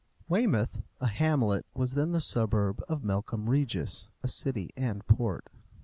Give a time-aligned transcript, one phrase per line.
[0.27, 5.45] Weymouth, a hamlet, was then the suburb of Melcombe Regis, a city and port.